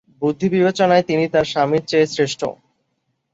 বুদ্ধিবিবেচনায় 0.21 1.07
তিনি 1.09 1.23
তাঁর 1.33 1.45
স্বামীর 1.51 1.83
চেয়ে 1.87 2.07
শ্রেষ্ঠ। 2.07 2.41